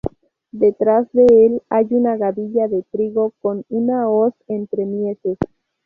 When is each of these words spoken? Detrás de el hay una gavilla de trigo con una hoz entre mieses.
Detrás 0.51 1.07
de 1.13 1.27
el 1.29 1.61
hay 1.69 1.85
una 1.91 2.17
gavilla 2.17 2.67
de 2.67 2.81
trigo 2.91 3.33
con 3.39 3.65
una 3.69 4.09
hoz 4.09 4.33
entre 4.47 4.87
mieses. 4.87 5.37